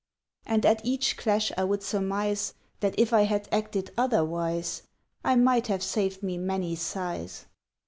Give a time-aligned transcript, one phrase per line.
[0.47, 4.81] And at each clash I would surmise That if I had acted otherwise
[5.23, 7.45] I might have saved me many sighs.